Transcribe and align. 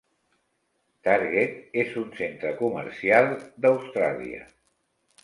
Target 1.07 1.75
és 1.81 1.93
un 2.03 2.07
centre 2.21 2.53
comercial 2.63 3.29
d'Austràlia. 3.67 4.41